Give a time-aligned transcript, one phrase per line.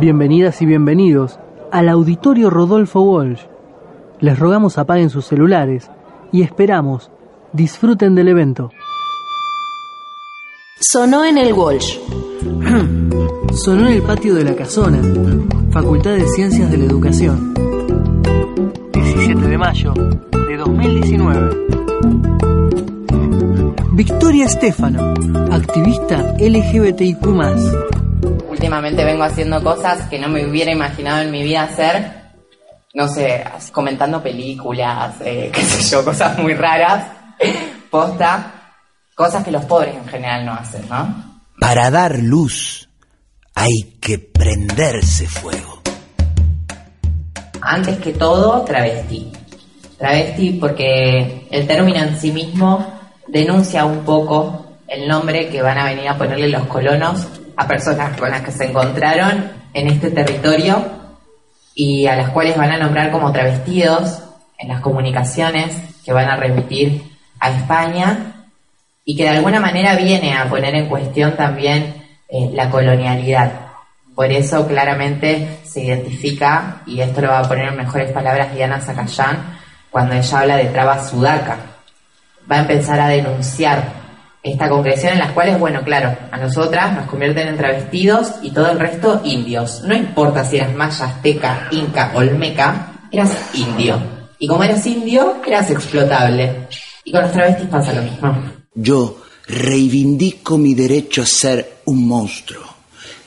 [0.00, 1.38] Bienvenidas y bienvenidos
[1.70, 3.42] al auditorio Rodolfo Walsh.
[4.18, 5.90] Les rogamos apaguen sus celulares
[6.32, 7.10] y esperamos
[7.52, 8.70] disfruten del evento.
[10.80, 11.98] Sonó en el Walsh.
[13.52, 15.00] Sonó en el patio de la Casona,
[15.70, 17.52] Facultad de Ciencias de la Educación.
[18.92, 22.49] 17 de mayo de 2019.
[24.00, 25.12] Victoria Estefano,
[25.52, 27.20] activista LGBTIQ
[28.48, 32.10] últimamente vengo haciendo cosas que no me hubiera imaginado en mi vida hacer.
[32.94, 37.08] No sé, comentando películas, eh, qué sé yo, cosas muy raras.
[37.90, 38.72] Posta.
[39.14, 41.42] Cosas que los pobres en general no hacen, ¿no?
[41.60, 42.88] Para dar luz
[43.54, 45.82] hay que prenderse fuego.
[47.60, 49.30] Antes que todo, travesti.
[49.98, 52.99] Travesti porque el término en sí mismo
[53.30, 58.16] denuncia un poco el nombre que van a venir a ponerle los colonos a personas
[58.18, 60.84] con las que se encontraron en este territorio
[61.74, 64.22] y a las cuales van a nombrar como travestidos
[64.58, 67.02] en las comunicaciones que van a remitir
[67.38, 68.46] a España
[69.04, 73.68] y que de alguna manera viene a poner en cuestión también eh, la colonialidad.
[74.14, 78.80] Por eso claramente se identifica, y esto lo va a poner en mejores palabras Diana
[78.80, 79.58] Zacayán,
[79.90, 81.56] cuando ella habla de traba sudaca.
[82.50, 84.00] Va a empezar a denunciar
[84.42, 88.70] esta concreción en las cuales, bueno, claro, a nosotras nos convierten en travestidos y todo
[88.70, 89.82] el resto indios.
[89.84, 94.00] No importa si eras maya, azteca, inca, olmeca, eras indio.
[94.38, 96.68] Y como eras indio, eras explotable.
[97.04, 98.34] Y con los travestis pasa lo mismo.
[98.74, 102.64] Yo reivindico mi derecho a ser un monstruo,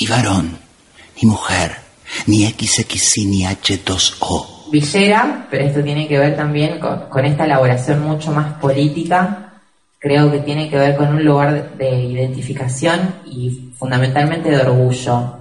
[0.00, 0.58] ni varón,
[1.22, 1.76] ni mujer,
[2.26, 4.55] ni XXI ni H2O.
[4.70, 9.46] Villera, pero esto tiene que ver también con, esta elaboración mucho más política
[9.98, 15.36] creo que tiene que ver con un lugar de identificación y fundamentalmente de orgullo.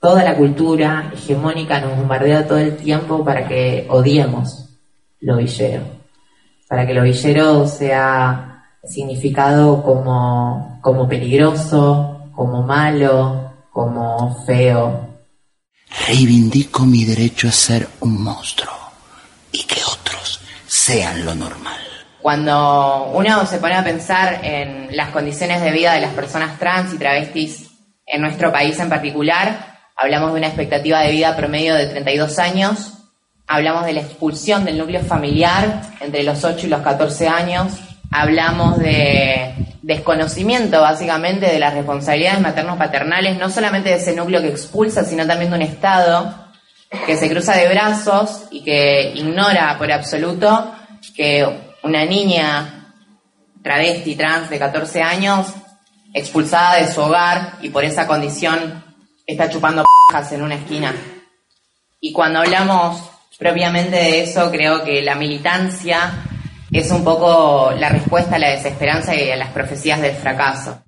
[0.00, 4.70] Toda la cultura hegemónica nos bombardea todo el tiempo para que odiemos
[5.20, 5.82] lo villero,
[6.68, 15.05] para que lo villero sea significado como, como peligroso, como malo, como feo.
[16.06, 18.74] Reivindico mi derecho a ser un monstruo
[19.52, 21.80] y que otros sean lo normal.
[22.20, 26.92] Cuando uno se pone a pensar en las condiciones de vida de las personas trans
[26.92, 27.70] y travestis
[28.04, 32.92] en nuestro país en particular, hablamos de una expectativa de vida promedio de 32 años,
[33.46, 37.72] hablamos de la expulsión del núcleo familiar entre los 8 y los 14 años,
[38.16, 45.04] hablamos de desconocimiento básicamente de las responsabilidades maternos-paternales, no solamente de ese núcleo que expulsa,
[45.04, 46.46] sino también de un Estado
[47.04, 50.72] que se cruza de brazos y que ignora por absoluto
[51.14, 51.46] que
[51.82, 52.94] una niña
[53.62, 55.48] travesti, trans de 14 años,
[56.14, 58.82] expulsada de su hogar y por esa condición
[59.26, 60.94] está chupando p***as en una esquina.
[62.00, 63.02] Y cuando hablamos
[63.38, 66.25] propiamente de eso, creo que la militancia
[66.78, 70.78] es un poco la respuesta a la desesperanza y a las profecías del fracaso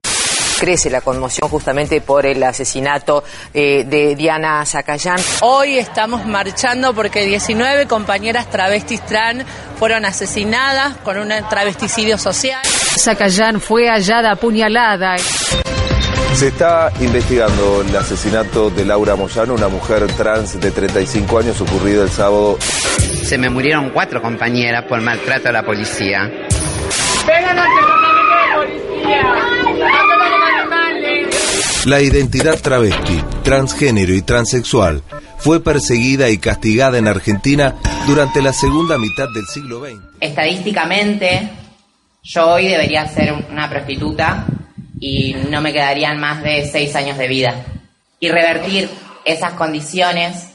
[0.58, 3.22] crece la conmoción justamente por el asesinato
[3.54, 5.18] eh, de Diana Zacayán.
[5.40, 9.44] Hoy estamos marchando porque 19 compañeras travestis trans
[9.78, 12.60] fueron asesinadas con un travesticidio social.
[12.98, 15.16] Zacayán fue hallada apuñalada.
[16.34, 22.04] Se está investigando el asesinato de Laura Moyano, una mujer trans de 35 años ocurrido
[22.04, 22.58] el sábado.
[22.60, 26.30] Se me murieron cuatro compañeras por maltrato a la policía.
[27.26, 29.48] ¡Vengan a la policía!
[31.86, 35.02] La identidad travesti, transgénero y transexual
[35.38, 37.74] fue perseguida y castigada en Argentina
[38.06, 40.00] durante la segunda mitad del siglo XX.
[40.20, 41.48] Estadísticamente,
[42.22, 44.46] yo hoy debería ser una prostituta
[45.00, 47.64] y no me quedarían más de seis años de vida.
[48.20, 48.88] Y revertir
[49.24, 50.48] esas condiciones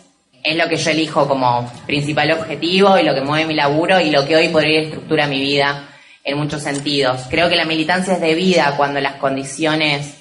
[0.43, 4.09] es lo que yo elijo como principal objetivo y lo que mueve mi laburo y
[4.09, 5.89] lo que hoy por hoy estructura mi vida
[6.23, 7.21] en muchos sentidos.
[7.29, 10.15] Creo que la militancia es de vida cuando las condiciones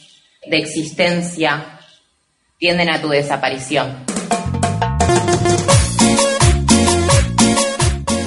[0.46, 1.78] de existencia
[2.58, 4.04] tienden a tu desaparición.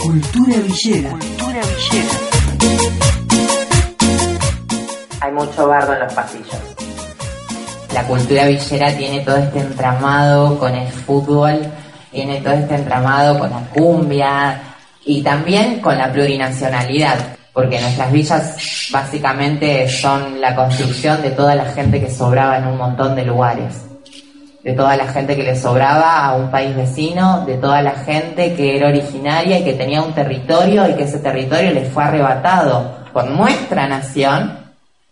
[0.01, 1.09] Cultura villera.
[1.11, 2.24] Cultura villera.
[5.35, 6.57] Mucho bardo en los pasillos.
[7.93, 11.59] La cultura villera tiene todo este entramado con el fútbol,
[12.11, 14.61] tiene todo este entramado con la cumbia
[15.05, 21.63] y también con la plurinacionalidad porque nuestras villas básicamente son la construcción de toda la
[21.63, 23.81] gente que sobraba en un montón de lugares.
[24.61, 28.55] de toda la gente que le sobraba a un país vecino, de toda la gente
[28.55, 32.97] que era originaria y que tenía un territorio y que ese territorio les fue arrebatado
[33.13, 34.64] por nuestra nación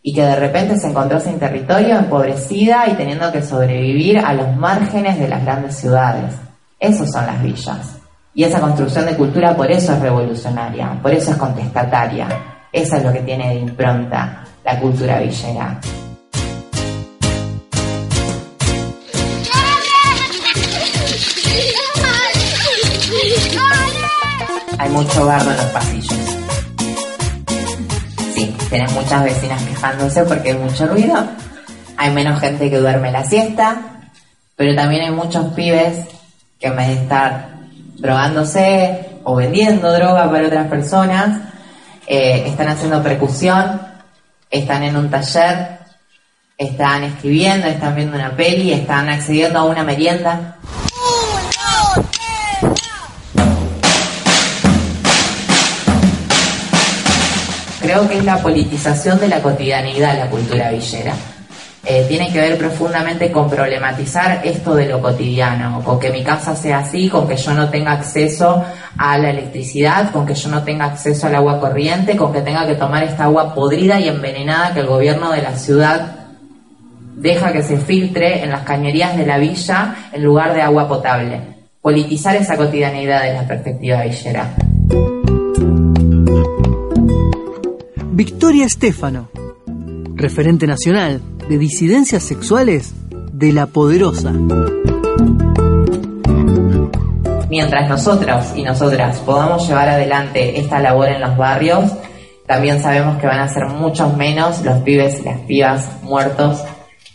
[0.06, 4.54] y que de repente se encontró sin territorio, empobrecida y teniendo que sobrevivir a los
[4.58, 6.36] márgenes de las grandes ciudades.
[6.78, 7.98] Esas son las villas.
[8.36, 12.28] Y esa construcción de cultura por eso es revolucionaria, por eso es contestataria.
[12.74, 15.80] Eso es lo que tiene de impronta la cultura villera.
[24.80, 26.43] Hay mucho barro en los pasillos.
[28.34, 31.24] Sí, tienes muchas vecinas quejándose porque hay mucho ruido.
[31.98, 33.78] Hay menos gente que duerme la siesta.
[34.56, 36.08] Pero también hay muchos pibes
[36.60, 37.50] que en vez de estar
[37.98, 41.42] drogándose o vendiendo droga para otras personas,
[42.08, 43.82] eh, están haciendo percusión,
[44.50, 45.80] están en un taller,
[46.58, 50.58] están escribiendo, están viendo una peli, están accediendo a una merienda.
[57.94, 61.14] Creo que es la politización de la cotidianidad la cultura villera.
[61.86, 66.56] Eh, tiene que ver profundamente con problematizar esto de lo cotidiano, con que mi casa
[66.56, 68.66] sea así, con que yo no tenga acceso
[68.98, 72.66] a la electricidad, con que yo no tenga acceso al agua corriente, con que tenga
[72.66, 76.16] que tomar esta agua podrida y envenenada que el gobierno de la ciudad
[77.16, 81.42] deja que se filtre en las cañerías de la villa en lugar de agua potable.
[81.80, 84.50] Politizar esa cotidianidad de la perspectiva villera.
[88.16, 89.32] Victoria Estefano,
[90.14, 91.20] referente nacional
[91.50, 94.32] de disidencias sexuales de La Poderosa.
[97.50, 101.92] Mientras nosotros y nosotras podamos llevar adelante esta labor en los barrios,
[102.46, 106.64] también sabemos que van a ser muchos menos los pibes y las pibas muertos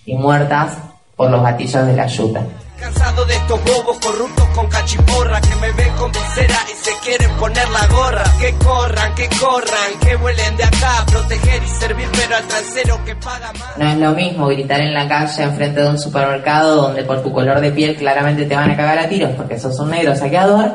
[0.04, 0.78] y muertas
[1.14, 2.44] por los gatillos de la yuta.
[2.80, 7.36] Cansado de estos bobos corruptos con cachiporra que me ven con visera y se quieren
[7.36, 8.22] poner la gorra.
[8.38, 13.16] Que corran, que corran, que vuelen de acá, proteger y servir, pero al trasero que
[13.16, 13.78] paga más.
[13.78, 17.32] No es lo mismo gritar en la calle enfrente de un supermercado donde por tu
[17.32, 20.70] color de piel claramente te van a cagar a tiros porque sos un negro saqueador,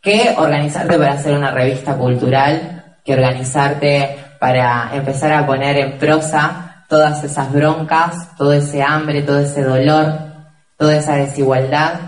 [0.00, 6.86] que organizarte para hacer una revista cultural, que organizarte para empezar a poner en prosa
[6.88, 10.33] todas esas broncas, todo ese hambre, todo ese dolor
[10.76, 12.00] toda esa desigualdad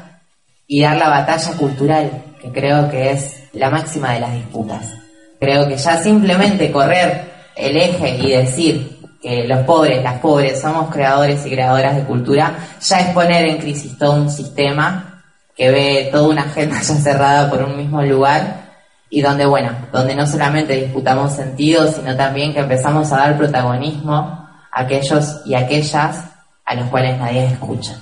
[0.66, 4.94] y dar la batalla cultural, que creo que es la máxima de las disputas.
[5.38, 10.92] Creo que ya simplemente correr el eje y decir que los pobres, las pobres, somos
[10.92, 15.22] creadores y creadoras de cultura, ya es poner en crisis todo un sistema
[15.56, 18.66] que ve toda una agenda ya cerrada por un mismo lugar
[19.08, 24.14] y donde, bueno, donde no solamente disputamos sentido, sino también que empezamos a dar protagonismo
[24.14, 26.24] a aquellos y aquellas
[26.64, 27.96] a los cuales nadie escucha.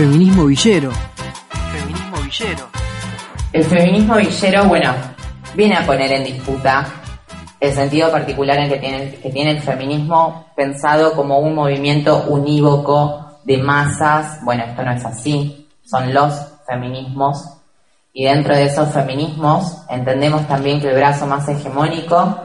[0.00, 0.90] Feminismo villero.
[1.72, 2.66] Feminismo villero.
[3.52, 4.94] El feminismo villero, bueno,
[5.54, 6.86] viene a poner en disputa
[7.60, 13.40] el sentido particular en que tiene, que tiene el feminismo pensado como un movimiento unívoco
[13.44, 14.42] de masas.
[14.42, 16.32] Bueno, esto no es así, son los
[16.66, 17.58] feminismos.
[18.14, 22.40] Y dentro de esos feminismos entendemos también que el brazo más hegemónico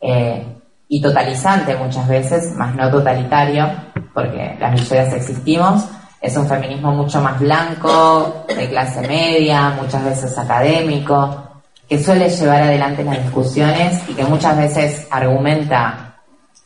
[0.00, 0.44] eh,
[0.88, 3.70] y totalizante muchas veces, más no totalitario,
[4.12, 5.84] porque las villeras existimos,
[6.26, 11.44] es un feminismo mucho más blanco, de clase media, muchas veces académico,
[11.88, 16.16] que suele llevar adelante las discusiones y que muchas veces argumenta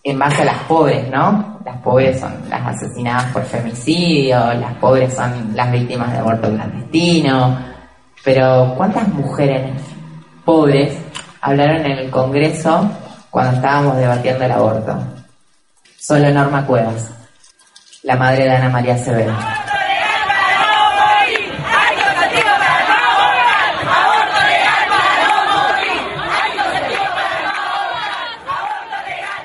[0.03, 1.61] en base a las pobres, ¿no?
[1.63, 7.59] Las pobres son las asesinadas por femicidio, las pobres son las víctimas de aborto clandestino,
[8.25, 9.79] pero ¿cuántas mujeres
[10.43, 10.97] pobres
[11.43, 12.91] hablaron en el Congreso
[13.29, 14.99] cuando estábamos debatiendo el aborto?
[15.99, 17.20] Solo Norma Cuevas
[18.03, 19.37] la madre de Ana María Severo.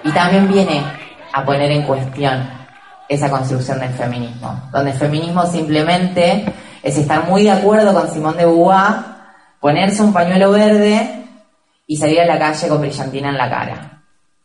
[0.03, 0.83] Y también viene
[1.33, 2.49] a poner en cuestión
[3.09, 6.45] esa construcción del feminismo, donde el feminismo simplemente
[6.81, 8.93] es estar muy de acuerdo con Simón de Beauvoir,
[9.59, 11.25] ponerse un pañuelo verde
[11.87, 14.03] y salir a la calle con brillantina en la cara.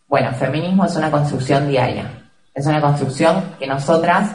[0.08, 2.19] Bueno, feminismo es una construcción diaria.
[2.60, 4.32] Es una construcción que nosotras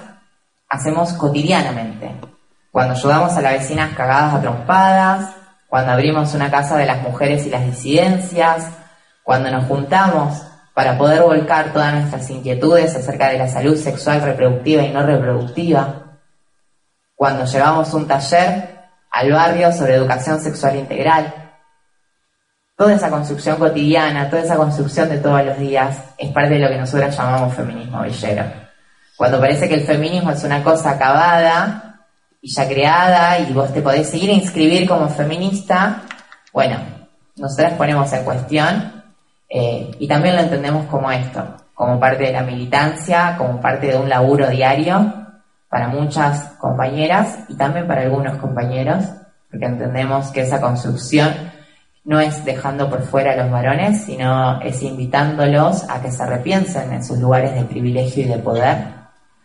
[0.68, 2.10] hacemos cotidianamente.
[2.72, 5.36] Cuando ayudamos a las vecinas cagadas a trompadas,
[5.68, 8.66] cuando abrimos una casa de las mujeres y las disidencias,
[9.22, 10.42] cuando nos juntamos
[10.74, 16.18] para poder volcar todas nuestras inquietudes acerca de la salud sexual reproductiva y no reproductiva,
[17.14, 21.45] cuando llevamos un taller al barrio sobre educación sexual integral.
[22.78, 26.68] Toda esa construcción cotidiana, toda esa construcción de todos los días es parte de lo
[26.68, 28.44] que nosotros llamamos feminismo villero.
[29.16, 32.02] Cuando parece que el feminismo es una cosa acabada
[32.42, 36.02] y ya creada y vos te podés seguir a inscribir como feminista,
[36.52, 36.76] bueno,
[37.38, 39.04] nosotras ponemos en cuestión
[39.48, 43.98] eh, y también lo entendemos como esto, como parte de la militancia, como parte de
[43.98, 45.14] un laburo diario
[45.70, 49.06] para muchas compañeras y también para algunos compañeros,
[49.50, 51.55] porque entendemos que esa construcción
[52.06, 56.94] no es dejando por fuera a los varones, sino es invitándolos a que se repiensen
[56.94, 58.78] en sus lugares de privilegio y de poder,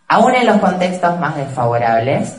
[0.06, 2.36] aún en los contextos más desfavorables,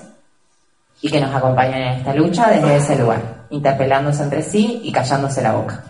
[1.01, 5.41] y que nos acompañen en esta lucha desde ese lugar, interpelándose entre sí y callándose
[5.41, 5.83] la boca.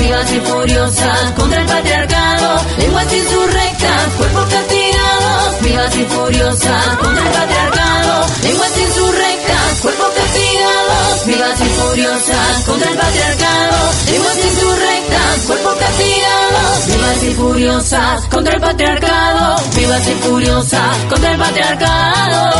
[0.00, 7.32] Vivas y furiosas contra el patriarcado, lenguas insurrectas, cuerpos castigados, vivas y furiosas contra el
[7.32, 13.76] patriarcado, lenguas insurrectas, cuerpos castigados, vivas y furiosas contra el patriarcado,
[14.10, 21.38] lenguas insurrectas, cuerpos castigados, vivas y furiosas contra el patriarcado, vivas y furiosas contra el
[21.38, 22.50] patriarcado.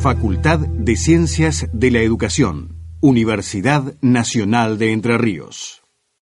[0.00, 5.81] Facultad de Ciencias de la Educación Universidad Nacional de Entre Ríos.